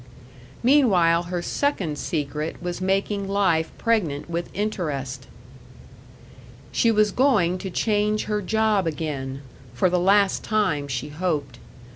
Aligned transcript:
Meanwhile 0.63 1.21
her 1.29 1.43
second 1.43 1.95
secret 1.99 2.55
was 2.59 2.81
making 2.81 3.27
life 3.27 3.71
pregnant 3.77 4.27
with 4.27 4.49
interest: 4.51 5.27
She 6.71 6.89
was 6.89 7.11
going 7.11 7.59
to 7.59 7.69
change 7.69 8.23
her 8.23 8.41
job 8.41 8.87
again 8.87 9.43
for 9.75 9.91
the 9.91 9.99
last 9.99 10.43
time 10.43 10.87
she 10.87 11.09
hoped. 11.09 11.59